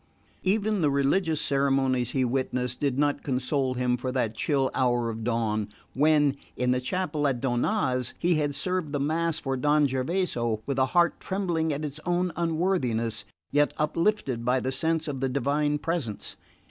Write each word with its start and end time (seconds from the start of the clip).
Even 0.41 0.81
the 0.81 0.89
religious 0.89 1.39
ceremonies 1.39 2.09
he 2.09 2.25
witnessed 2.25 2.79
did 2.79 2.97
not 2.97 3.21
console 3.21 3.75
him 3.75 3.97
for 3.97 4.11
that 4.11 4.33
chill 4.35 4.71
hour 4.73 5.11
of 5.11 5.23
dawn, 5.23 5.67
when, 5.93 6.37
in 6.57 6.71
the 6.71 6.81
chapel 6.81 7.27
at 7.27 7.39
Donnaz, 7.39 8.15
he 8.17 8.33
had 8.33 8.55
served 8.55 8.93
the 8.93 8.99
mass 8.99 9.37
for 9.37 9.55
Don 9.55 9.85
Gervaso, 9.85 10.63
with 10.65 10.79
a 10.79 10.87
heart 10.87 11.19
trembling 11.19 11.71
at 11.71 11.85
its 11.85 11.99
own 12.03 12.31
unworthiness 12.35 13.25
yet 13.51 13.75
uplifted 13.77 14.43
by 14.43 14.59
the 14.59 14.71
sense 14.71 15.07
of 15.07 15.19
the 15.19 15.29
Divine 15.29 15.77
Presence. 15.77 16.35